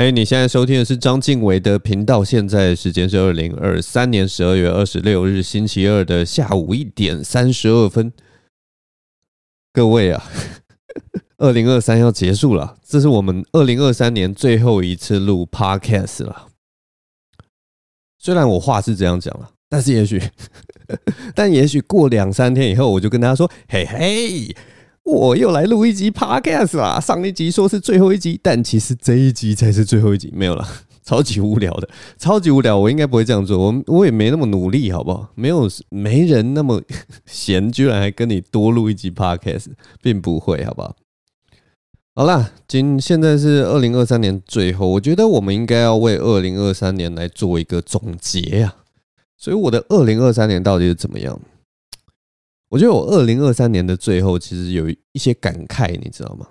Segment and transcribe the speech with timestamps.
[0.00, 2.24] 嘿，hey, 你现在收听的是张晋唯的频道。
[2.24, 8.10] 现在时间是二零二三年十二月二十六日星期二的下午一点三十二分。
[9.74, 10.24] 各位啊，
[11.36, 16.46] 二零二三要结束了，这是我们二零二三年最后一次录 Podcast 了。
[18.18, 20.18] 虽然我话是这样讲了，但是也许，
[21.36, 24.56] 但也许过两三天以后，我就跟大家说：“嘿嘿。”
[25.04, 27.00] 我又来录一集 Podcast 啦！
[27.00, 30.66] 上一集说是最后一集，但其实这一集才是最后一集，没有了，
[31.02, 32.78] 超级无聊的，超级无聊。
[32.78, 35.28] 我应该不会这样做，我我也没那么努力，好不好？
[35.34, 36.80] 没有没人那么
[37.26, 39.68] 闲，居然还跟你多录一集 Podcast，
[40.02, 40.94] 并不会，好不好？
[42.14, 48.74] 好啦，今现在是二零二三年最后，我觉得我们应该要为二零二三年来做一个总结呀。
[49.38, 51.40] 所以我的二零二三年到底是怎么样？
[52.70, 56.48] 我觉得我二零二三年的最后，其实有一些感慨，你知道吗？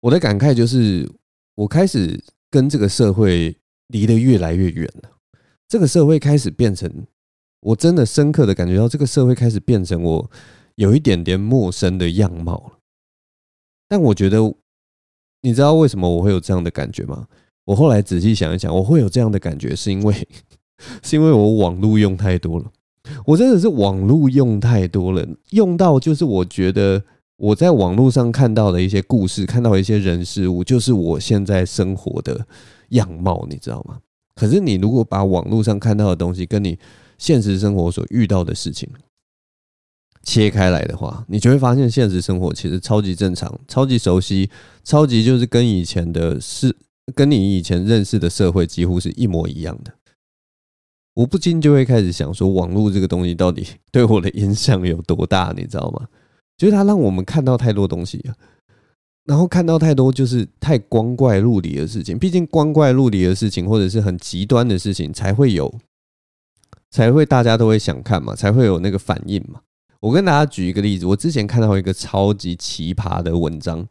[0.00, 1.10] 我的感慨就是，
[1.54, 3.56] 我开始跟这个社会
[3.88, 5.10] 离得越来越远了。
[5.66, 7.06] 这个社会开始变成，
[7.60, 10.30] 我真的深刻的感觉到，这个社会开始变成我
[10.74, 12.78] 有一点点陌生的样貌了。
[13.88, 14.54] 但我觉得，
[15.40, 17.26] 你知道为什么我会有这样的感觉吗？
[17.64, 20.28] 我后来仔细想一想，我会有这样的感觉，是因为
[21.02, 22.70] 是因为我网络用太多了。
[23.24, 27.02] 我真的是网络用太多了，用到就是我觉得
[27.36, 32.46] 我在网络上看到的一些故事，看到一些人事物，就是我现在生活的
[32.90, 33.98] 样貌，你知道吗？
[34.34, 36.78] 可是你如果把网络上看到的东西跟你
[37.18, 38.88] 现实生活所遇到的事情
[40.22, 44.50] 切开来的话，你就会发现现实生活其实超级正常、超级熟悉、
[44.82, 46.74] 超级就是跟以前的是
[47.14, 49.92] 跟你以前认识的社会几乎是一模一样的。
[51.14, 55.54] 我不禁就会开始想说，网络这个东西到底对我的影响有多大？
[55.56, 56.08] 你知道吗？
[56.58, 58.24] 就是它让我们看到太多东西，
[59.24, 62.18] 然后看到太多就是太光怪陆离的事情。
[62.18, 65.72] 毕竟光怪陆离的事情，或者是很极端的事情，才会有，
[66.90, 69.60] 才会大家都会想看嘛，才会有那个反应嘛。
[70.00, 73.86] 我跟大家举一个例子，我之前看到一个超级奇葩的文章，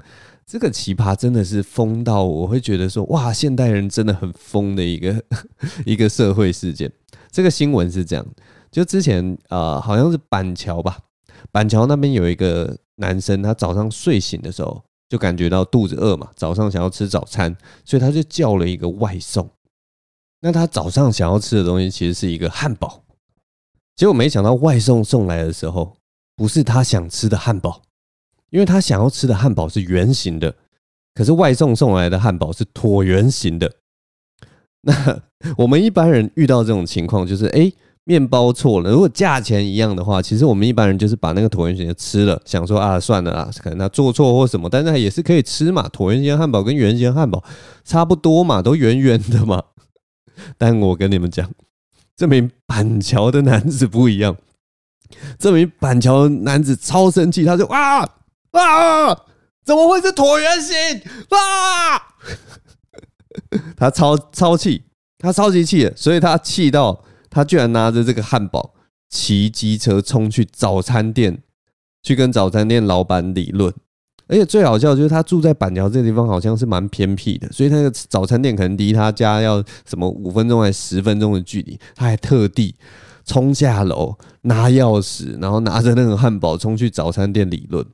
[0.45, 5.23] 这个奇葩真的是疯到我会觉得说，哇，现代人真的很疯的一个
[5.85, 6.91] 一个社会事件。
[7.31, 8.25] 这个新闻是这样，
[8.69, 10.99] 就之前呃，好像是板桥吧，
[11.51, 17.55] 板桥那边有一个男生，他早上睡醒的时候就感觉到肚子饿嘛，早上想要吃早餐，
[17.85, 19.49] 所以他就叫了一个外送。
[20.41, 23.03] 那他早上想要吃的东西其实是一个汉堡，
[23.95, 25.95] 结果没想到外送送来的时候
[26.35, 27.81] 不是他想吃的汉堡，
[28.53, 30.53] 因为他想要吃的汉堡是圆形的，
[31.15, 33.73] 可是外送送来的汉堡是椭圆形的。
[34.85, 35.19] 那
[35.57, 37.71] 我们一般人遇到这种情况，就是哎，
[38.03, 38.91] 面包错了。
[38.91, 45.89] 如果价钱一样的话，其实我们一般人就是把那个椭圆形的吃了，想说啊，算了啊，可能他做错或什么，但是也是可以吃嘛。
[45.89, 47.43] 椭圆形汉堡跟圆形汉堡
[47.83, 49.63] 差不多嘛，都圆圆的嘛。
[50.59, 51.49] 但我跟你们讲，
[52.15, 54.37] 这名板桥的男子不一样，
[55.39, 58.07] 这名板桥男子超生气，他就啊
[58.53, 59.13] 啊，
[59.65, 60.75] 怎么会是椭圆形
[61.29, 62.01] 啊？
[63.75, 64.83] 他超超气，
[65.17, 68.73] 他超级气，所以他气到他居然拿着这个汉堡
[69.09, 71.41] 骑机车冲去早餐店，
[72.03, 73.73] 去跟早餐店老板理论。
[74.27, 82.75] 而且最好笑就是他住在板桥这个地方，好像是蛮偏僻的，所以那个早餐店可能离他家要什么五分钟还是十分钟的距离，他还特地
[83.25, 87.85] 冲下楼拿钥匙，然后拿着那个汉堡冲去早餐店理论。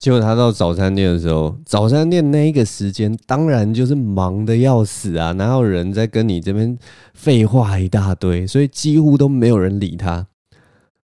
[0.00, 6.76] 结果他到早餐店的时候，早餐店那一个时间当然就是忙的要死啊，哪有人在跟你这边
[7.12, 10.26] 废话一大堆，所以几乎都没有人理他。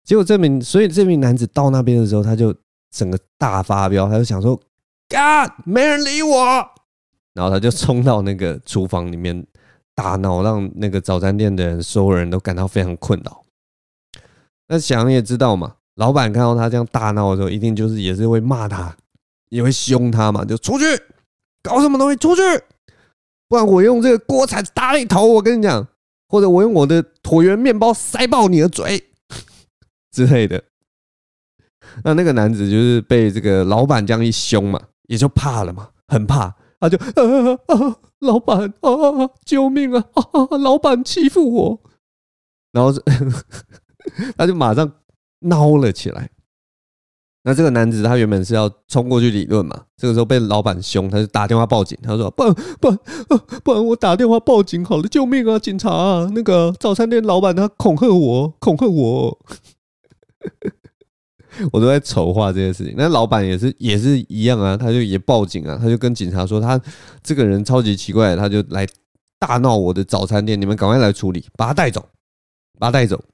[0.05, 2.55] 结果这名，所以这名男子到那边的时候，他就
[2.91, 4.59] 整个大发飙，他就想说
[5.07, 6.67] ：“干，没人理我。”
[7.35, 9.47] 然后他就冲到那个厨房里面
[9.95, 13.43] 大闹，让那个早餐店的所有人都感到非常困扰。
[14.69, 15.75] 那想也知道嘛。
[15.99, 18.97] 老板看到他这样大闹的时候，一定就是也是会骂他，
[19.49, 20.85] 也会凶他嘛，就出去
[21.61, 22.43] 搞什么东西，出去，
[23.49, 25.85] 不然我用这个锅铲打你头，我跟你讲，
[26.29, 29.11] 或者我用我的椭圆面包塞爆你的嘴
[30.13, 30.63] 之类的。
[32.05, 38.91] 那那个男子就是被这个老板这样一凶嘛，也就怕了嘛，很怕，他就啊啊， 老板啊，
[39.45, 40.23] 救命啊，啊
[40.63, 41.81] 老板欺负我，
[42.71, 42.93] 然后
[44.37, 44.93] 他就马上。
[45.41, 46.31] 闹了起来。
[47.45, 51.97] 那这个男子他原本是要冲过去理论嘛，这个时候被老板凶，他就打电话报警。
[52.03, 52.95] 他说：“不不
[53.65, 56.31] 不然我打电话报警好了，救命啊，警察啊！
[56.35, 59.39] 那个早餐店老板他恐吓我，恐吓我。
[61.73, 62.95] ”我都在筹划这件事情。
[62.99, 66.79] 那老板也是也是一样啊，他就也报警啊，他就跟警察说他
[67.23, 68.87] 这个人超级奇怪，他就来
[69.39, 72.05] 大闹我的早餐店，你们赶快来处理，把他带走，
[72.79, 73.25] 把他带走。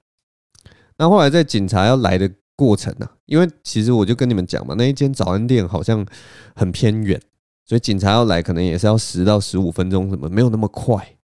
[0.97, 6.07] 那后来在警察要来的过程呢、因为其实我就跟你们讲嘛，那一间早餐店好像
[6.55, 7.21] 很偏远，
[7.65, 11.17] 所以警察要来可能也是要十到十五分钟，什么没有那么快。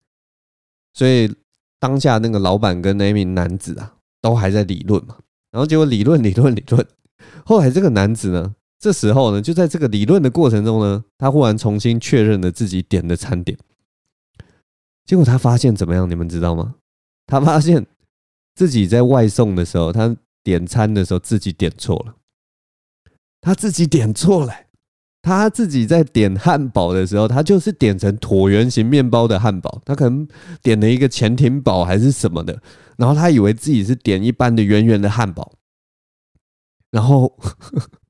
[0.91, 1.31] 所以
[1.79, 5.17] 当下那个老板跟那名男子啊，都还在理论嘛，
[5.51, 6.83] 然后结果理论理论理论，
[7.45, 13.55] 后来这个男子呢，这时候呢，就在这个理论的过程中呢，他忽然重新确认了自己点的餐点，
[15.05, 16.09] 结果他发现怎么样？
[16.09, 16.73] 你们知道吗？
[17.27, 17.85] 他发现。
[18.59, 20.13] 自己在外送的时候，他
[20.43, 22.15] 点餐的时候自己点错了，
[23.39, 24.53] 他自己点错了。
[25.21, 30.27] 他自己在点汉堡的时候，他就是点成椭圆形面包的汉堡，他可能
[30.61, 32.61] 点了一个潜艇堡还是什么的，
[32.97, 35.53] 然后他以为自己是点一般的圆圆的汉堡，
[36.91, 37.39] 然后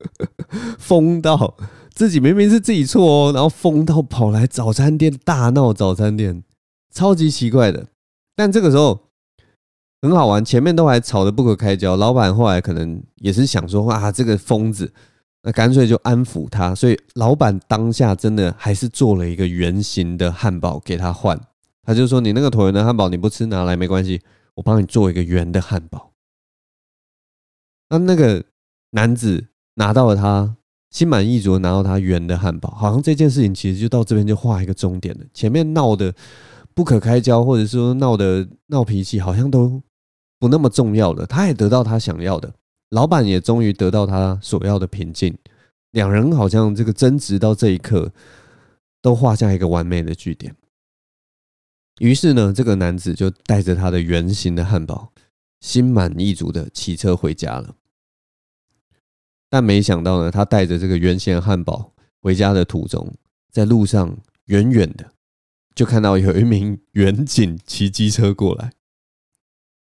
[0.80, 1.56] 疯到
[1.94, 6.42] 自己明明是自己错哦，然后疯到跑来早餐店大闹早餐店，
[6.92, 7.86] 超级奇怪的。
[8.34, 9.09] 但这个时候。
[10.02, 11.94] 很好玩，前面都还吵得不可开交。
[11.94, 14.90] 老板后来可能也是想说，啊，这个疯子，
[15.42, 16.74] 那干脆就安抚他。
[16.74, 21.38] 所以老板当下真的还是做了一个圆形的汉堡给他换。
[21.82, 24.22] 他就说：“你那个椭圆的汉堡你不吃，拿来没关系，
[24.54, 26.12] 我帮你做一个圆的汉堡。”
[27.90, 28.42] 那那个
[28.92, 30.56] 男子拿到了他
[30.90, 35.24] 心满意足，拿到他圆的汉堡，好像这件事情其实就到这边就画一个终点了。
[35.34, 36.14] 前面闹得
[36.72, 39.82] 不可开交，或者说闹得闹脾气，好像都。
[40.40, 42.52] 不那么重要的，他也得到他想要的，
[42.88, 45.36] 老板也终于得到他所要的平静，
[45.90, 48.10] 两人好像这个争执到这一刻
[49.02, 50.56] 都画下一个完美的句点。
[51.98, 55.12] 于是呢，这个男子就带着他的圆形的汉堡，
[55.60, 57.74] 心满意足的骑车回家了。
[59.50, 63.12] 但没想到呢，他带着这个圆形汉堡回家的途中，
[63.52, 64.16] 在路上
[64.46, 65.12] 远远的
[65.74, 68.72] 就看到有一名远警骑机车过来。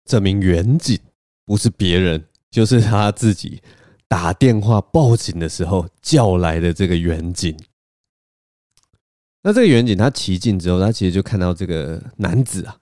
[0.08, 0.98] 这名员警
[1.46, 3.62] 不是别人， 就是他自己
[4.08, 7.56] 打电话报警的时候叫来的这个员警。
[9.44, 12.76] 那这个员警他骑进之后，他其实就看到这个男子啊，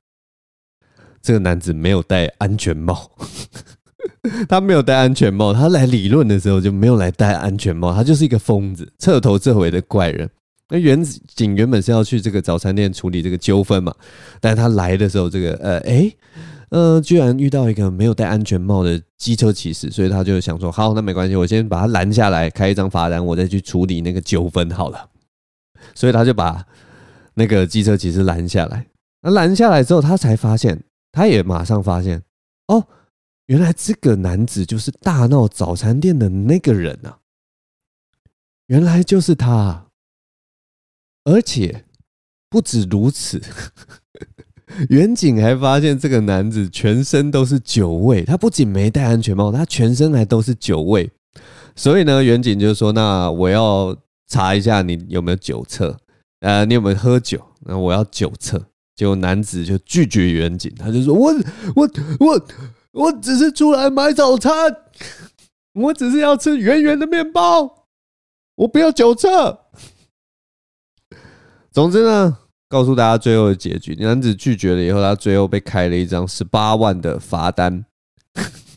[1.21, 3.11] 这个男子没有戴安全帽，
[4.47, 10.29] 他没有戴安全帽，他来理论的时候就没有来戴安全帽，他就是一个疯子，彻头彻尾的怪人。
[10.69, 13.93] 那员警原本是要去这个早餐店处理这个纠纷嘛，
[14.39, 16.11] 但是他来的时候，这个呃，哎。
[16.69, 25.09] 呃，居然遇到一个没有戴安全帽的机车骑士，所以他就想说：好，那没关系，我先把他拦下来，开一张罚单，我再去处理那个纠纷好了。
[25.93, 26.65] 所以他就把
[27.35, 28.87] 那个机车骑士拦下来。
[29.21, 32.21] 那拦下来之后，他才发现，他也马上发现，
[32.67, 32.87] 哦，
[33.45, 37.19] 原来这个男子就是大闹早餐店的那个人啊！
[38.67, 39.87] 原来就是他，
[41.25, 41.85] 而且
[42.49, 43.39] 不止如此。
[44.89, 51.09] 远景还发现这个男子全身都是酒味，他不仅没戴安全帽，他全身还都是酒味。
[51.75, 53.95] 所以呢，远景就说：“那我要
[54.27, 55.97] 查一下你有没有酒测，
[56.39, 57.39] 呃，你有没有喝酒？
[57.61, 58.61] 那我要酒测。”
[58.95, 61.33] 结果男子就拒绝远景，他就说：“我
[61.75, 61.89] 我
[62.19, 62.47] 我
[62.91, 64.53] 我只是出来买早餐，
[65.73, 67.87] 我只是要吃圆圆的面包，
[68.55, 69.59] 我不要酒测。”
[71.71, 72.37] 总之呢。
[72.67, 77.85] 告诉大家最后的结局，男子拒绝了以后，他最后被开了一张十八万的罚单，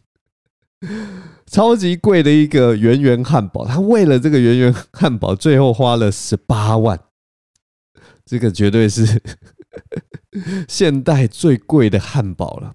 [1.46, 3.66] 超级贵的一个圆圆汉堡。
[3.66, 6.98] 他为了这个圆圆汉堡，最后花了十八万，
[8.24, 9.22] 这个绝对是
[10.68, 12.74] 现代最贵的汉堡了。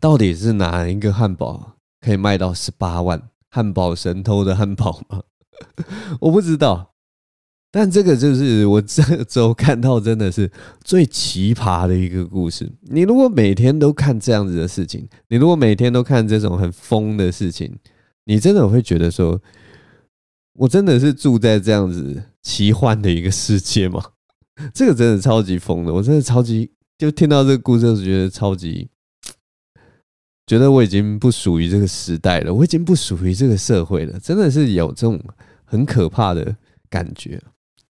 [0.00, 3.30] 到底是哪一个汉堡可以卖到十八万？
[3.48, 5.22] 汉堡神偷的汉堡吗？
[6.20, 6.89] 我不知道。
[7.72, 10.50] 但这个就是我这 周看到真的是
[10.82, 12.68] 最奇葩的一个故事。
[12.82, 17.72] 你如果每天都看这样子的事情，你如果每天都看这种很疯的事情，
[18.24, 19.40] 你真的会觉得说，
[20.54, 24.04] 我真的是住在这样子奇幻的一个世界吗？
[24.74, 28.88] 这个真的超级疯的，我真的超级就听到这个故事，就觉得超级
[30.46, 35.22] 觉得我已经不属于这个时代了，我已经不属于这个社会了，真的是有这种
[35.64, 36.56] 很可怕的
[36.90, 37.40] 感觉。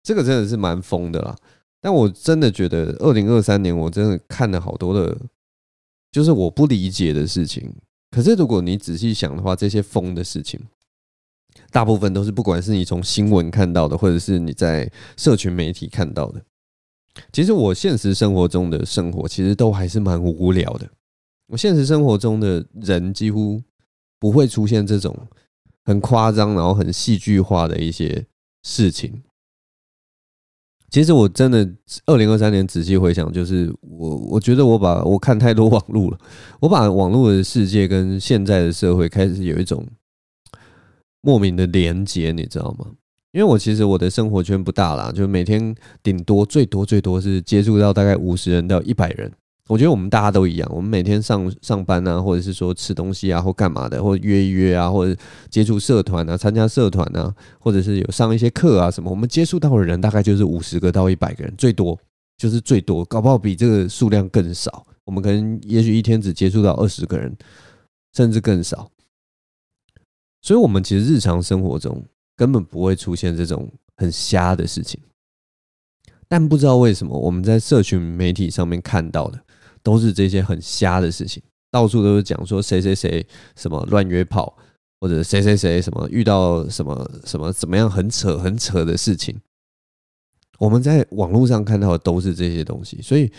[0.09, 1.37] 这个真的是蛮疯的啦，
[1.83, 5.15] 但我真的觉得，二零二三年我真的看了好多的，
[6.11, 7.71] 就是我不理解的事情。
[8.11, 10.59] 可是如果你仔细想的话，这些疯的事情，
[11.71, 16.41] 大部分都是不管是你从新闻看到的，或者是你在社群媒体看到的。
[17.31, 20.89] 其实我现实生活中的生活，其实都还是蛮无聊的。
[21.49, 23.63] 我现实生活中的人几乎
[24.19, 25.15] 不会出现这种
[25.85, 28.25] 很夸张，然后很戏剧化的一些
[28.63, 29.23] 事情。
[30.91, 31.69] 其实我真的
[32.07, 36.19] 二零二三年仔细回想，就是我我觉得我把我看太多网络了，
[36.61, 39.87] 我把网络的世界跟现在的社会开始有一种
[41.21, 42.87] 莫名的连接，你知道吗？
[43.33, 49.31] 因为我其实我的生活圈不大啦，就每天顶多最多最多是接触到大概五十人到一百人。
[49.69, 55.15] 我觉得我们大家都一样，我们每天上上班啊，或者是说吃东西啊，或干嘛的，或者约一约啊，或者
[55.51, 61.99] 接触社团啊，参加社团啊，或者是有上一些课啊什么，我们接触到的人大概就是五十个到一百个人，最多
[62.39, 64.87] 就是最多，搞不好比这个数量更少。
[65.05, 67.37] 我们可能也许一天只接触到二十个人，
[68.15, 68.91] 甚至更少。
[70.41, 72.03] 所以，我们其实日常生活中
[72.37, 74.99] 根本不会出现这种很瞎的事情，
[76.27, 79.39] 但不知道为什么我们在社群媒体上面看到的。
[79.89, 83.27] 都是这些很瞎的事情，到处都是讲说谁谁谁
[83.57, 84.55] 什么乱约炮，
[85.01, 89.35] 或者谁谁谁什么遇到什么什么怎么样很扯很扯的事情。
[90.59, 93.33] 我们在网络上看到的都是这些东西，所以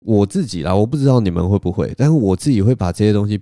[0.00, 3.40] 我自己啦，我不知道你们会不会，但是我自己会把这些东西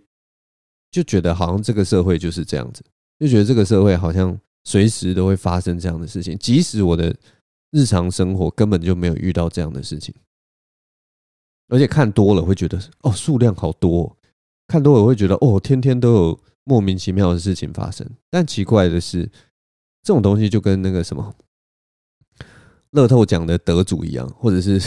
[0.93, 2.85] 就觉得好像这个社会就是这样子，
[3.19, 7.13] 就觉得这个社会好像随时都会发生这样的事情，即使我的
[7.73, 10.15] 日常生活根本就没有遇到这样的事情。
[11.75, 14.17] 而且看多了会觉得哦，数量好多。
[14.69, 18.09] 看多了会觉得哦，天天都有莫名其妙的事情发生。
[18.31, 19.25] 但奇怪的是，
[20.05, 21.35] 这种东西就跟那个什么
[22.93, 24.81] 乐透奖的得主一样，或者是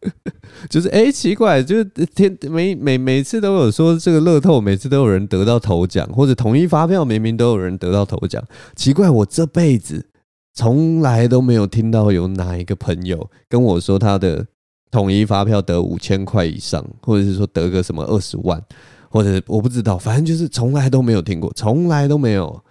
[0.68, 8.44] 就是哎，奇怪，就是天每每每次都有说这个乐透，每次都有人得到头奖，或者统一发票明明都有人得到头奖。
[8.76, 10.10] 奇怪，我这辈子
[10.52, 14.46] 从来都没有听到有哪一个朋友跟我说他的。
[14.90, 18.62] 统一发票得五千块以上，或者是说得个什么二十万，
[19.10, 22.62] 或者我不知道，反正就是从来都没有听过，从来都没有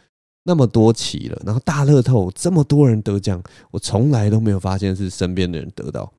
[0.44, 1.42] 那么多期了。
[1.46, 6.12] 然后大乐透这么多人得奖，我从来都没有发现是身边的人得到。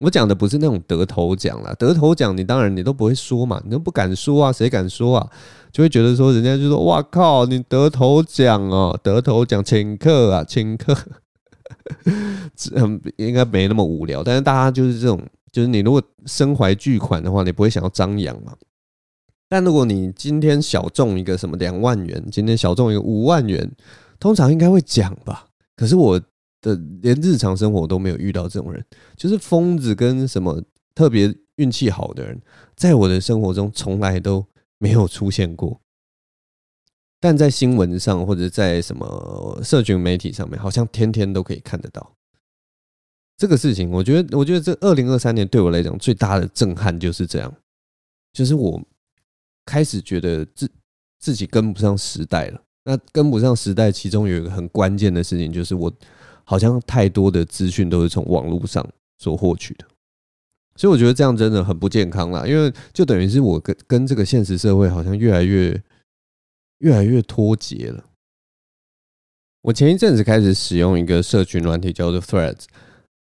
[0.00, 5.30] 我讲的不是那种得头奖啦，得头奖你当然你都不会说嘛，你都不敢说啊，谁敢说啊？
[5.70, 10.96] 就会觉得说人家就说哇靠，你得头奖哦，得头奖请客啊，请客。
[12.74, 15.20] 嗯，应该没那么无聊，但是大家就是这种，
[15.50, 18.54] 就是你如果身怀巨款的话，你不会想要张扬嘛。
[19.48, 23.70] 但如果你今天小中一个什么两万元，今天小中一个五万元，
[24.18, 25.46] 通常应该会讲吧。
[25.74, 26.20] 可是我
[26.60, 28.84] 的连日常生活都没有遇到这种人，
[29.16, 30.62] 就是疯子跟什么
[30.94, 32.40] 特别运气好的人，
[32.76, 34.46] 在我的生活中从来都
[34.78, 35.80] 没有出现过。
[37.22, 42.14] 但在新闻上或者在什么社群媒体上面，好像天天都可以看得到
[43.36, 43.90] 这个事情。
[43.90, 47.54] 我觉得，我觉得这二零二三年对我来讲最大的震撼就是这样，
[48.32, 48.82] 就是我
[49.66, 50.70] 开始觉得自
[51.18, 52.62] 自己跟不上时代了。
[52.84, 55.92] 那跟不上时代，其中有一个很关键的事情，就是我
[56.44, 58.84] 好像太多的资讯都是从网络上
[59.18, 59.84] 所获取的，
[60.74, 62.46] 所以我觉得这样真的很不健康啦。
[62.46, 65.78] 因为就等于是我跟跟这个现实社会好像越来越。
[66.80, 68.04] 越来越脱节了。
[69.62, 72.64] 我前一阵子开始使用一个社群软体，叫做 Threads，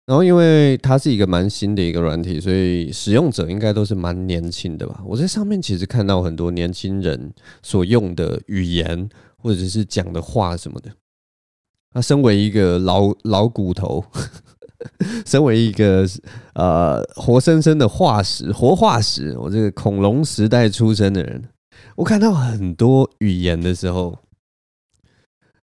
[0.06, 5.02] 然后因为它是一个蛮新的一个软体，所以使用者应该都是蛮年轻的吧。
[5.04, 10.90] 我在上面其实看到很多年轻人所用的语言，或者是讲的话什么的。
[11.90, 14.04] 他身为一个老老骨头，
[15.26, 16.06] 身为一个
[16.54, 21.42] 呃活生生的化石、活化石，我这个恐龙时代出生的人。
[21.98, 24.20] 我看到很多语言的时候，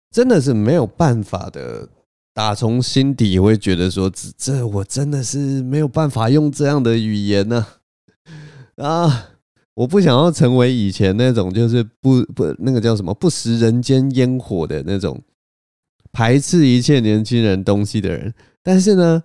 [0.09, 1.89] 真的是没有办法的，
[2.33, 7.67] 打从心底会觉得说，这这我真的是没有办法用这样的语言呢。
[8.77, 9.31] 啊，
[9.73, 15.21] 我不想要成为以前那种就是不不那个叫什么不食人间烟火的那种
[16.13, 18.33] 排斥一切年轻人东西的人，
[18.63, 19.21] 但是呢。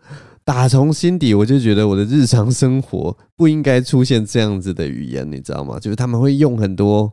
[0.46, 5.80] 打从心底，我就觉得我的日常生活不应该出现这样子的语言，你知道吗？
[5.80, 7.12] 就是他们会用很多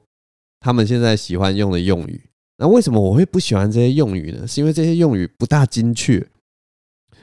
[0.60, 2.30] 他们现在喜欢用的用语。
[2.60, 4.46] 那为什么我会不喜欢这些用语呢？
[4.46, 6.24] 是因为这些用语不大精确。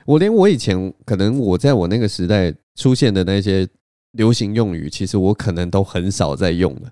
[0.04, 3.68] 我连我以前可能我在我那个时代出现的那些
[4.10, 6.90] 流行用语，其实我可能都很少在用了。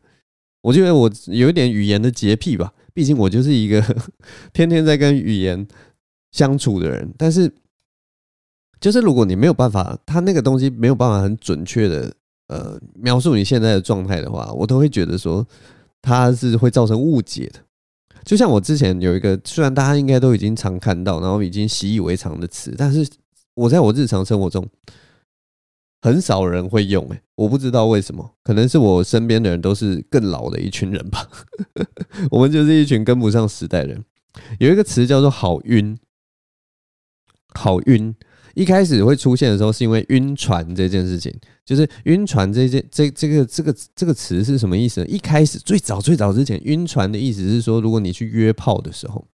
[0.62, 3.82] 我觉得我有一点语言的洁癖吧，毕竟我就是一个
[4.54, 5.66] 天天在跟语言
[6.30, 7.52] 相处的人，但是。
[8.80, 12.14] 就是如果你没有办法，他那个东西没有办法很准确的
[12.48, 15.46] 呃描述你现在的状态的话，我都会觉得说
[16.00, 17.60] 它是会造成误解的。
[18.24, 23.08] 就像我之前有一个，虽然大家应该都已经常看到，然后已经习以为常的词，但是
[23.54, 24.66] 我在我日常生活中
[26.02, 31.26] 很少人会用，诶，我不知道为什么，可能是我身边的人都是更老的一群人吧。
[32.30, 34.04] 我们就是一群跟不上时代人。
[34.60, 35.98] 有一个词叫做“好晕”，
[37.54, 38.14] 好晕。
[38.58, 41.32] 一开始会出现的时候，是因为晕船这件事情。
[41.64, 45.06] 就是晕船这件这这个这个这个词是什么意思呢？
[45.06, 49.24] 一开始最早最早之前，晕船的意思是说，如果你去约炮的时候，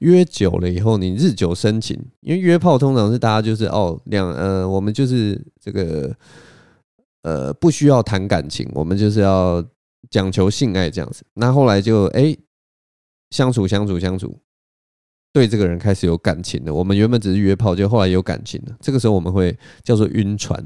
[0.00, 1.98] 约久了以后，你日久生情。
[2.20, 6.14] 因为约炮通常是大家就是哦两呃，我们就是这个
[7.22, 9.64] 呃不需要谈感情，我们就是要
[10.10, 11.22] 讲求性爱这样子。
[11.34, 12.36] 那后来就哎。
[13.30, 14.40] 相处相处相处，
[15.32, 16.72] 对这个人开始有感情了。
[16.72, 18.76] 我们原本只是约炮，就后来有感情了。
[18.80, 20.64] 这个时候我们会叫做晕船。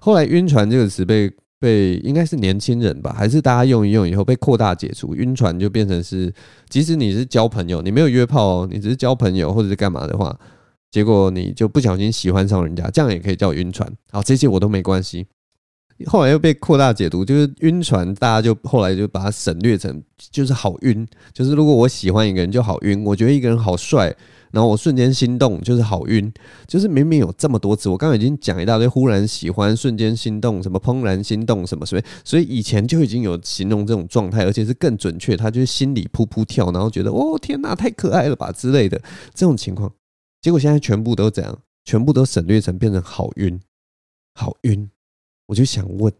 [0.00, 5.14] 后来“晕船”这个词被被应该是年轻人吧，还是大家用一用以后被扩大解除？
[5.14, 6.32] 晕船就变成是，
[6.68, 10.36] 即使你是交朋友，你没有约炮哦，你只是交朋友或者是干嘛的话，
[10.90, 13.88] 结果你就不小心喜欢上人家，这样也可以叫晕船。
[14.10, 15.26] 好，这些我都没关系。
[16.06, 24.14] 后来又被扩大解读，就是晕船，大家就后来就把它省略成就是好晕，就是如果我喜欢一个人就好晕，我觉得一个人好帅，
[24.52, 26.32] 然后我瞬间心动就是好晕，
[26.66, 39.00] 就是明明有这么多词，我刚刚已经讲一大堆，忽然喜欢、瞬间心动、什么怦然心动什么什么，所以以前就已经有形容这种状态，而且是更准确，他就是心里噗噗跳，然后觉得哦天哪，太可爱了吧之类的
[39.34, 39.92] 这种情况，
[40.40, 43.58] 结果现在全部都这样，全部都省略成变成好晕，
[44.34, 44.88] 好晕。
[45.48, 46.12] 我就想问，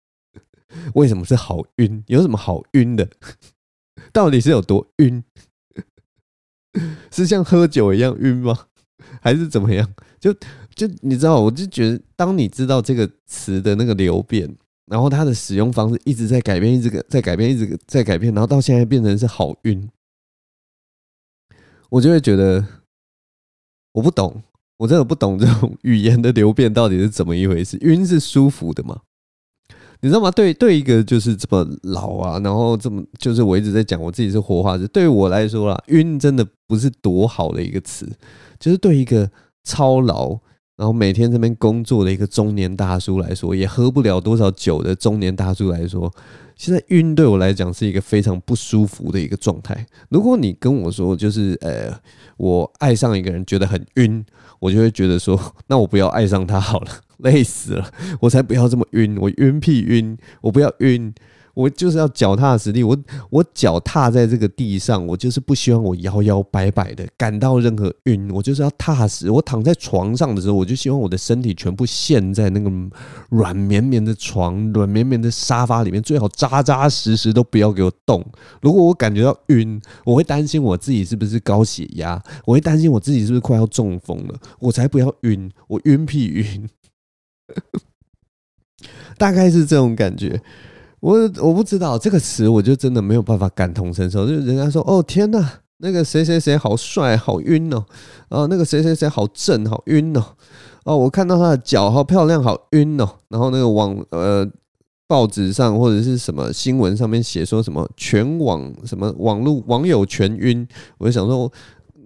[0.94, 2.02] 为什么是好晕？
[2.06, 3.08] 有什么好晕的？
[4.12, 5.22] 到底是有多晕？
[7.10, 8.68] 是像喝酒一样晕吗？
[9.20, 9.94] 还是怎么样？
[10.20, 10.32] 就
[10.74, 14.54] 就你知道，我就觉得，当你知道这个词的那个流变，
[14.86, 19.90] 然后它的使用方式一直在改变，一直在改变，一直在改变，然后到现在变成是好晕，
[21.88, 22.64] 我就会觉得
[23.92, 24.42] 我不懂。
[24.80, 27.76] 我真的不懂这种 语言的流变到底是怎么一回事？
[27.82, 28.98] 晕是舒服的吗？
[30.00, 30.30] 你知道吗？
[30.30, 34.88] 对对，一个就是这么老啊，然后这么就是我一直在讲我自己是活化石。
[34.88, 38.10] 对于我来说啦，晕真的不是多好的一个词，
[38.58, 39.30] 就是对一个
[39.64, 40.38] 超老，
[40.80, 46.10] 然后每天这边工作的一个中年大叔来说，也喝不了多少酒的中年大叔来说。
[46.56, 49.86] 现在晕对我来讲是一个非常不舒服的一个状态。
[50.08, 51.94] 如果你跟我说，就是呃，
[52.38, 54.24] 我爱上一个人觉得很晕，
[54.58, 56.90] 我就会觉得说，那我不要爱上他好了，
[57.20, 57.86] 累死了，
[58.18, 61.12] 我才不要这么晕，我晕屁晕，我不要晕。
[61.54, 62.96] 我就是要脚踏实地，我
[63.30, 69.30] 我脚踏在这个地上，我就是不希望我摇摇摆摆的感到任何晕，我就是要踏实。
[69.30, 72.70] 我躺在床上的时候，我就希望我的身体全部陷在那个
[73.30, 78.24] 软绵绵的床、软绵绵的沙发里面，最好扎扎实实都不要给我动。
[78.62, 86.68] 如果我感觉到晕，我会担心我自己是不是高血压，我会担心我自己是不是快要中风了，我才不要晕，我晕屁晕，
[89.18, 90.40] 大概是这种感觉。
[91.00, 94.26] 我我不知道这个词，我就真的没有办法感同身受。
[94.26, 95.46] 就是人家说哦天呐，
[95.78, 97.84] 那个谁谁谁好帅，好晕哦，
[98.28, 100.24] 啊那个谁谁谁好正，好晕哦，
[100.84, 103.08] 哦我看到他的脚好漂亮，好晕哦。
[103.28, 104.46] 然后那个网呃
[105.06, 110.66] 报纸上或者是什么新闻上面写说什么全网什么网络网友全晕，
[110.98, 111.50] 我就想说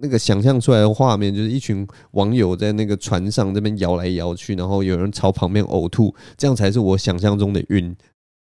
[0.01, 7.93] 那个想象出来的画面就是一群网友在那个船上这边摇来摇去，然后有人朝旁边呕吐，这样才是我想象中的晕。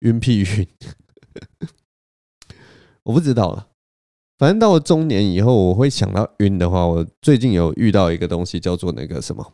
[0.00, 0.66] 晕屁晕，
[3.04, 3.68] 我不知道了。
[4.36, 9.52] 反正到了中年以后，我会想到晕的话，我最近有遇到一个东西，叫做那个什么，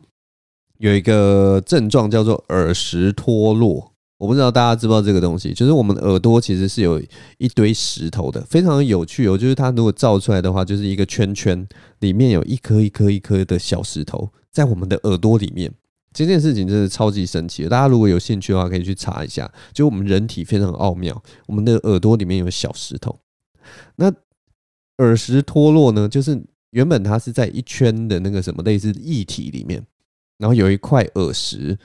[0.79, 3.93] 有一个症状叫做耳石脱落。
[4.17, 7.01] 我不知道大家知不知道这个东西，就是我们耳朵其实是有
[7.37, 9.37] 一堆石头的，非常有趣哦。
[9.37, 11.67] 就是它如果照出来的话，就是一个圈圈，
[11.99, 15.73] 里面有一颗一颗一颗的小石头，在我们的耳朵里面。
[16.13, 19.51] 这件事情真的超级神奇，大家如果有兴趣的话，可以去查一下。
[19.71, 23.17] 就我们人体非常奥妙，我们的耳朵里面有小石头。
[23.95, 24.11] 那
[24.97, 29.85] 耳石脱落呢，就是原本它是在一圈的那个什么类似液体里面，
[30.37, 31.77] 然后有一块耳石，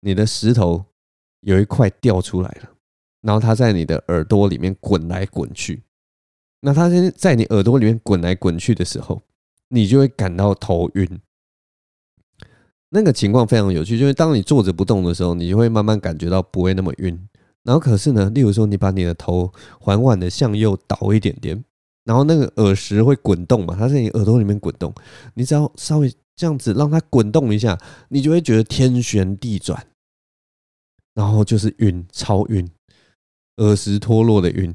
[0.00, 0.84] 你的石头
[1.42, 2.70] 有一块掉出来了，
[3.22, 5.82] 然后它在你的耳朵里面滚来滚去。
[6.62, 9.22] 那它在在你耳朵里面滚来滚去的时候，
[9.68, 11.20] 你就会感到头晕。
[12.90, 17.28] 那个情况非常有趣，就是当你坐着不动的时候，你就会慢慢感觉到不会那么晕。
[17.62, 21.62] 然后可是呢，例如说你把你的头缓缓的向右倒一点点，
[22.04, 24.92] 然后那个耳石会滚动嘛，它在你耳朵里面滚动，
[25.34, 29.86] 你只要稍微这样子让它滚动一下，你就会觉得天旋地转，
[31.14, 32.68] 然后就是晕，超晕，
[33.58, 34.74] 耳石脱落的晕。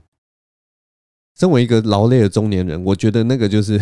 [1.37, 3.81] 身为一个劳累的中年人，我觉得那个就是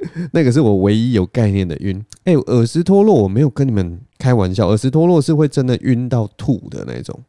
[0.32, 2.04] 那个是我唯一有概念的晕。
[2.24, 7.20] 哎，耳石脱落，我没有跟你们开玩笑，耳石脱落是会真的晕到吐的那种。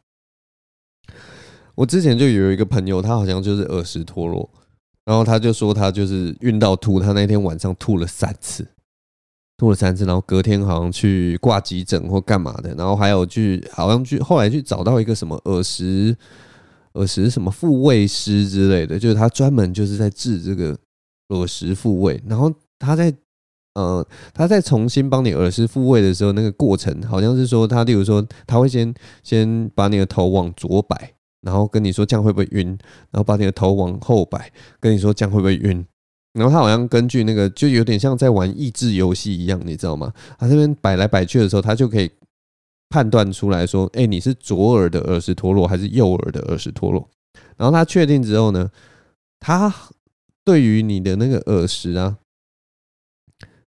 [1.74, 4.48] 我之前就有一个朋友，他好像就是耳石脱落，
[5.04, 8.66] 然后他就说他就是晕到吐，他那天晚上吐了三次，
[9.56, 16.16] 吐了三次，然后隔天好像去挂急诊或干嘛的，然后还有去好像去后来去找到一个什么耳石
[16.92, 20.78] 耳石什么复位师之类的，就是他专门就是在治这个。
[21.30, 23.12] 耳石复位，然后他在
[23.74, 32.66] 呃，他在重新帮你耳石复位的时候，那个过程好像是说，他例如说，他会先先把你的头往左摆，然后跟你说这样会不会晕，
[33.12, 35.86] 然后把你的头往后摆，跟你说这样会不会晕，
[36.32, 40.12] 然后他好像根据那个，就有点像在玩益智游戏一样，你知道吗？
[40.36, 42.10] 他这边摆来摆去的时候，他就可以
[42.88, 47.08] 判断出来说，哎，你是左耳的耳石脱落还是右耳的耳石脱落？
[47.56, 48.68] 然后他确定之后呢，
[49.38, 49.72] 他。
[50.44, 52.18] 对于你的那个耳石啊，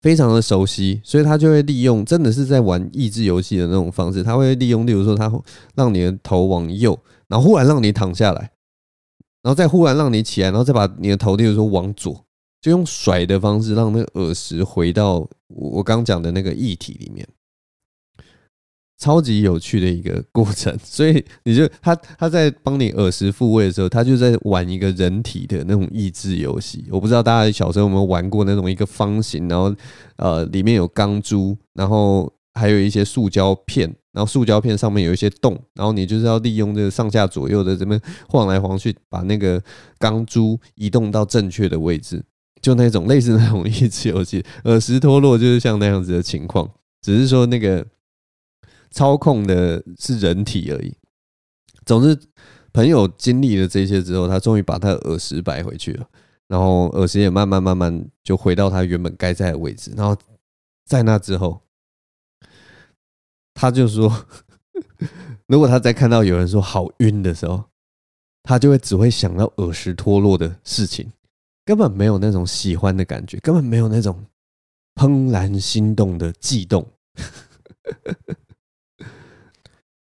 [0.01, 5.31] 非常的熟悉，所以他就会利用，真的是在玩益智游戏的那种方式，他会利用，例如说，他
[5.75, 6.99] 让你的头往右，
[7.29, 8.53] 然后忽然让你躺下来，
[9.43, 12.25] 然后再忽然让你起来，然后再把你的头，例如说往左，
[12.61, 17.27] 就用甩的方式让那个耳石回到我刚讲的那个液体里面。
[18.99, 26.87] 超级有趣的一个过程， 所以你就他他在帮你耳石复位的时候，他就在玩一个人体的那种益智游戏。
[26.91, 29.75] 我不知道大家小时候有没有玩过那种一个方形，然后
[30.17, 39.63] 呃里面有钢珠，然后还有一些塑胶片，然后塑胶片上面有一些洞，然后你就是要利用这个上下左右的这边晃来晃去，把那个
[39.99, 42.25] 钢珠移动到正确的位置，
[42.63, 44.43] 就那种类似那种益智游戏。
[44.65, 46.67] 耳石脱落就是像那样子的情况，
[47.03, 47.87] 只是说那个。
[48.97, 50.97] 操控的是人体而已。
[51.85, 52.19] 总之，
[52.73, 56.09] 朋友经历了这些之后，他终于把他的耳石摆回去了，
[56.49, 59.93] 然后耳石也慢慢慢慢就回到他原本该在的位置。
[59.95, 60.17] 然后
[60.87, 61.61] 在那之后，
[63.53, 64.11] 他就说，
[65.47, 67.63] 如果他再看到有人说好晕的时候，
[68.45, 71.13] 他就会只会想到耳石脱落的事情，
[71.67, 74.25] 根本没有那种喜欢的感觉，根本没有那种
[74.95, 76.91] 怦然心动的悸动。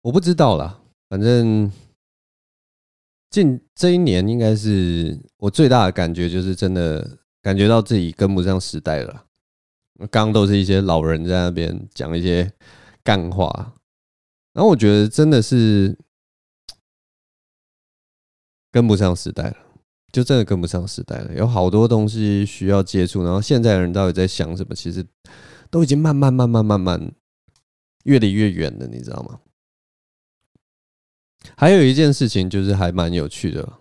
[0.03, 1.71] 我不知道啦，反正
[3.29, 9.27] 近这一年应该是我最大的感觉，就是真的感觉到自己跟不上时代了。
[10.11, 12.51] 刚刚都是一些老人在那边讲一些
[13.03, 13.75] 干话，
[14.55, 15.95] 然后我觉得真的是
[18.73, 19.57] 跟不上时代了，
[20.11, 21.35] 就真的跟不上时代了。
[21.35, 24.75] 有好多东西需要接触，然后现在的人到底在想什么？
[24.75, 25.05] 其实
[25.69, 27.13] 都已经慢慢、慢慢、慢慢
[28.05, 29.39] 越离越远了，你知道吗？
[31.57, 33.79] 还有一件事情就是还蛮有趣的，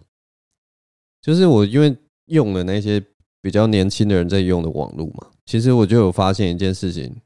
[1.22, 1.96] 就是我因为
[2.26, 3.04] 用了那些
[3.42, 7.22] 比较年轻的人在用的网络嘛，其实我就有发现一件事情，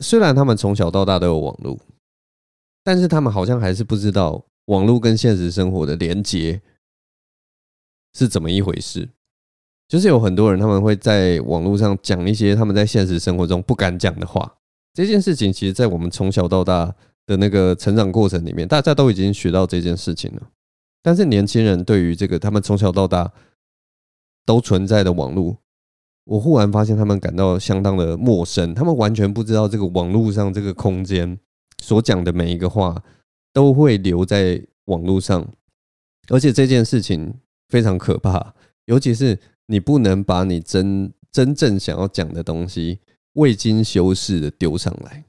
[0.00, 1.78] 虽然他们从小到大都有网络，
[2.82, 6.60] 但是他们好像还是不知道网络跟现实生活的连接
[8.12, 9.08] 是怎么一回事。
[9.88, 14.56] 就是有很多人他们会在网络上讲一些他们在现实生活中不敢讲的话，
[14.92, 16.94] 这件事情其实在我们从小到大。
[17.26, 20.42] 的那个成长过程里面，大家都已经学到这件事情了。
[21.02, 23.32] 但是年轻人对于这个他们从小到大
[24.46, 25.58] 都存在的网络，
[26.24, 28.74] 我忽然发现他们感到相当的陌生。
[28.74, 31.38] 他们完全不知道这个网络上这个空间
[31.82, 33.02] 所讲的每一个话
[33.52, 35.46] 都会留在网络上，
[36.28, 37.34] 而且这件事情
[37.68, 38.54] 非常可怕。
[38.86, 43.00] 尤其是你不能把你真真正想要讲的东西
[43.34, 45.23] 未经修饰的丢上来。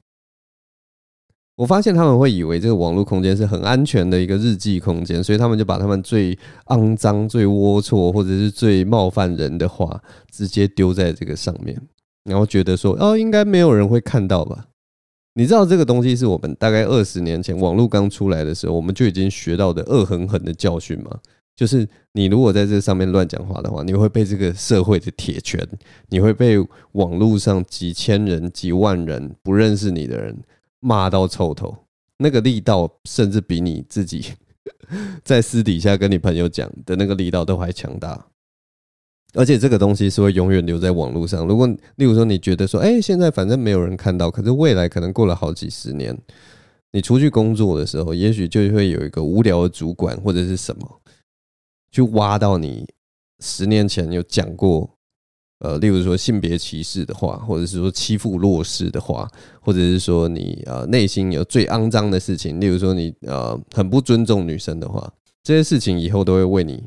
[1.56, 11.80] 我发现他们会以为这个网络空间是很安全的一个日记空间，所以他们就把他们最肮脏、最龌龊或者是最冒犯人的话直接丢在这个上面，
[12.24, 14.66] 然后觉得说哦，应该没有人会看到吧？
[15.32, 21.10] 你知道这个东西是我们大概二十年前网络刚出来的时候，我们就已经学到的恶狠狠的教训吗？
[21.54, 25.66] 就是你如果在这上面乱讲话的话，你会被这个社会的铁拳，
[26.10, 26.58] 你会被
[26.92, 30.36] 网络上几千人、几万人不认识你的人。
[30.80, 31.76] 骂到臭头，
[32.18, 34.24] 那个力道甚至比你自己
[35.24, 38.26] 在私底下跟你朋友讲的那个力道都还强大。
[39.34, 41.46] 而且这个东西是会永远留在网络上。
[41.46, 46.16] 如果例如说你觉得说，哎，现在反正没有人看到，可是未来可能过了好几十年，
[46.92, 51.02] 你出去工作的时候，也许就会有一个无聊的主管或者是什么，
[51.90, 52.88] 去挖到你
[53.40, 54.95] 十年前有讲过。
[55.58, 59.26] 呃，例如说性别歧视的话，或者是说欺负弱势的话，
[59.60, 65.10] 或者是说你呃内心有最肮脏的事情，例如说你呃很不尊重女生的话，
[65.42, 66.86] 这些事情以后都会为你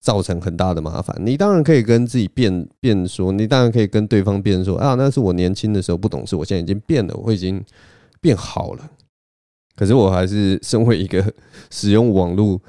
[0.00, 1.16] 造成很大的麻烦。
[1.24, 7.64] 你当然可以跟自己辩辩说，你当然可以跟对方辩说啊，那是我年轻的时候不懂事，我现在已经变了，我已经
[8.20, 8.90] 变好了。
[9.74, 11.32] 可是我还是身为一个
[11.70, 12.60] 使用网络，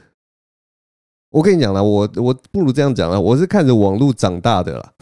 [1.30, 4.94] 我跟你讲了，我我不如这样讲了，我是看着网络长大的啦。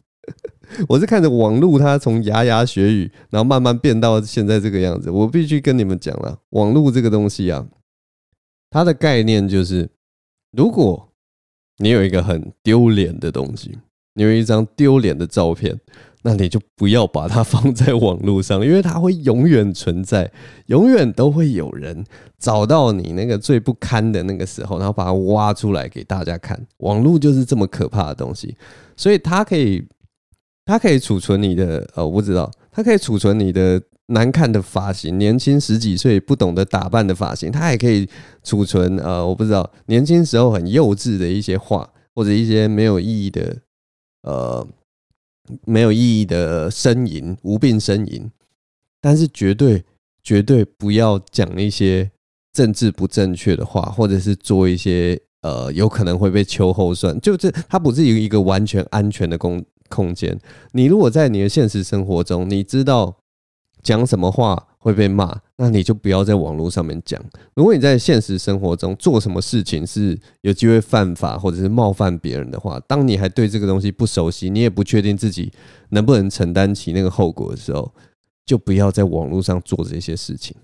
[0.88, 5.10] 我是看着网络，它从牙牙学语，然后慢慢变到现在这个样子。
[5.10, 7.66] 我必须跟你们讲了，网络这个东西啊，
[8.70, 9.90] 它的概念就是，
[10.52, 11.08] 如果
[11.78, 13.78] 你有一个很丢脸的东西，
[14.14, 15.78] 你有一张丢脸的照片，
[16.22, 20.30] 那你就不要把它放在网络上，因为它会永远存在，
[20.66, 22.04] 永远都会有人
[22.38, 26.60] 找到你那个最不堪的那个时候，然后把它挖出来给大家看。
[26.78, 28.56] 网络就是这么可怕的东西，
[28.96, 29.86] 所以它可以。
[30.66, 38.08] 它可以储存你的，呃，我不知道，它可以储存你的难看的发型，年轻十几岁不懂得打扮的发型，它也可以
[38.44, 43.56] 储存，呃，我不知道，年轻时候很幼稚的一些话，或者一些没有意义的，
[44.22, 44.64] 呃，
[45.64, 48.30] 没有意义的呻吟，无病呻吟。
[49.00, 49.84] 但是绝对
[50.22, 52.10] 绝对不要讲一些
[52.52, 59.64] 政治不正确的话，或者是做一些，呃，有可能会被秋后算，就这，它不是一个一个完全安全的空。
[59.92, 60.38] 空间，
[60.70, 63.16] 你如果在你的现实生活中，你知道
[63.82, 67.22] 讲什么话会被骂，那你就不要在网络上面讲。
[67.54, 75.52] 如果你在现实生活中做什么事情是有机会犯法或者是冒犯别人的话，当你还对这个东西不熟悉，你也不确定自己
[75.90, 77.94] 能不能承担起那个后果的时候，
[78.46, 80.56] 就不要在网络上做这些事情。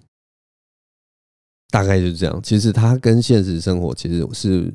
[1.68, 2.40] 大概就是这样。
[2.42, 4.72] 其实它跟现实生活其实是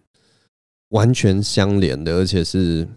[0.89, 2.87] 完全相连的，而且是。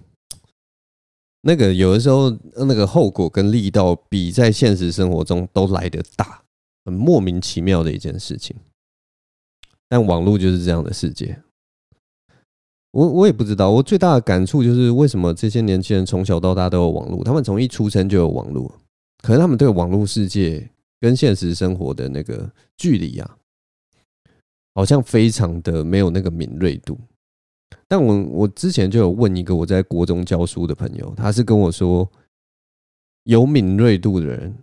[1.46, 6.42] 那个有的时候，那个后果跟力道比在现实生活中都来得大，
[6.86, 8.56] 很莫名其妙的一件事情。
[9.88, 11.38] 但网络就是这样的世界，
[12.92, 13.70] 我我也不知道。
[13.70, 17.22] 我最大的感触就是，为什么这些年轻人从小到大都有网络？
[17.22, 18.74] 他们从一出生就有网络，
[19.22, 20.66] 可是他们对网络世界
[20.98, 23.36] 跟现实生活的那个距离啊，
[24.74, 26.98] 好像非常的没有那个敏锐度。
[27.88, 32.10] 但我我之前就有问一个我在国中教书的朋友，他是跟我说，
[33.24, 34.54] 有敏锐度的人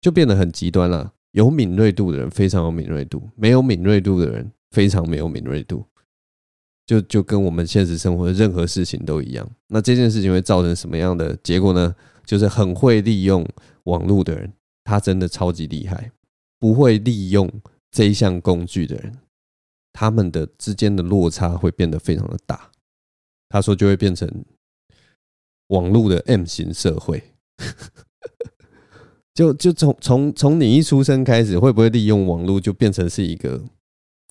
[0.00, 1.12] 就变得很极端了。
[1.32, 5.84] 有敏锐度的人非常有敏锐度，没有敏锐度的人非常没有敏锐度。
[6.86, 9.48] 就就跟我们现实生活的任何事情都一样。
[9.68, 11.94] 那这件事情会造成什么样的结果呢？
[12.24, 13.44] 就是很会利用
[13.84, 14.52] 网络的人，
[14.84, 16.10] 他真的超级厉害；
[16.60, 17.50] 不会利用
[17.90, 19.12] 这一项工具的人。
[19.94, 22.68] 他们的之间的落差会变得非常的大，
[23.48, 24.28] 他说就会变成
[25.68, 27.22] 网络的 M 型社会，
[29.32, 33.62] 就就从从从你一出生开始，会不会利用网络就变成是一个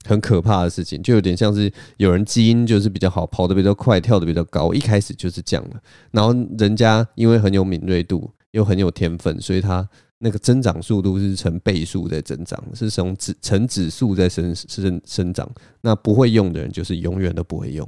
[0.04, 9.90] 很可怕的事情，就有点像是有人基因就是比较好，跑得比较快，跳得比较高，一开始就是这样的，然后人家因为很有敏锐度，又很有天分，所以他。
[10.24, 15.50] 那个增长速度是成倍数在增长，是从指成指数在生生生长。
[15.82, 17.86] 那不会用的人就是永远都不会用，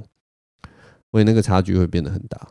[1.10, 2.48] 所以那个差距会变得很大。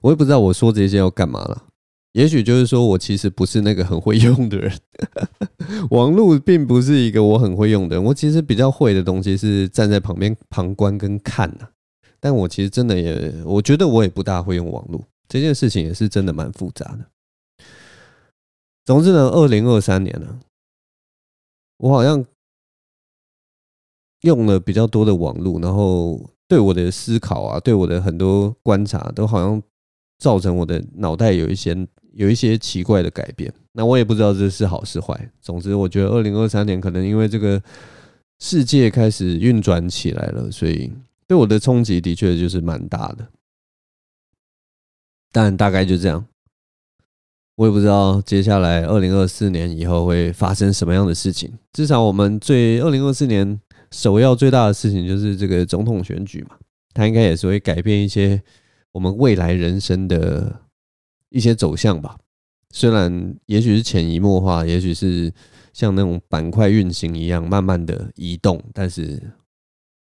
[0.00, 1.66] 我也不知道我说这些要干嘛了，
[2.12, 4.72] 也许就是说我其实不是那个很会用的人。
[5.90, 11.68] 网络并不是一个我很会用的人，我其实比较会的东西是站在旁边旁观跟看呐。
[12.18, 17.04] 但我其实真的也，我觉得我也不大会用网络这件事情，也是真的蛮复杂的。
[18.88, 20.40] 总之呢，二零二三年呢，
[21.76, 22.24] 我好像
[24.22, 29.62] 用了比较多的网络，然后对我的思考啊，对我的很多观察，都好像
[30.16, 31.76] 造成我的脑袋有一些
[32.14, 33.52] 有一些奇怪的改变。
[33.72, 35.30] 那我也不知道这是好是坏。
[35.42, 37.62] 总之，我觉得二零二三年可能因为这个
[38.38, 40.90] 世界开始运转起来了，所以
[41.26, 43.28] 对我的冲击的确就是蛮大的。
[45.30, 46.26] 但大概就这样。
[47.58, 51.52] 我也不知道接下来二零二四年以后会发生什么样的事情。
[51.72, 56.56] 至少我们最二零二四年首要最大的事情就是这个总统选举嘛，
[56.94, 58.40] 它应该也是会改变一些
[58.92, 60.60] 我们未来人生的
[61.30, 62.16] 一些走向吧。
[62.70, 65.32] 虽然也许是潜移默化，也许是
[65.72, 69.20] 像那种板块运行一样慢慢的移动，但是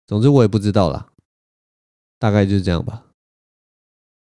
[0.06, 1.08] 总之我也不知道啦。
[2.18, 3.06] 大概就是这样吧。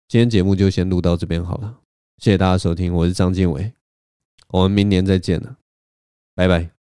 [0.07, 1.79] 今天节目就先录到这边好了。
[2.21, 3.73] 谢谢大家收听，我是张经纬，
[4.49, 5.57] 我们明年再见了，
[6.35, 6.80] 拜拜。